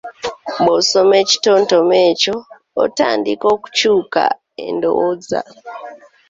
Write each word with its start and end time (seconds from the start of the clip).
Bw'osoma 0.63 1.15
ekitontome 1.23 1.97
ekyo 2.11 2.35
otandika 2.83 3.45
okukyuka 3.55 4.23
endowooza. 4.65 5.41